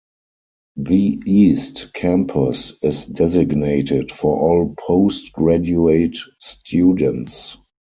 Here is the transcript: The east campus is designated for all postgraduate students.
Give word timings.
The 0.77 1.21
east 1.27 1.93
campus 1.93 2.73
is 2.81 3.05
designated 3.05 4.11
for 4.11 4.35
all 4.35 4.73
postgraduate 4.75 6.17
students. 6.39 7.55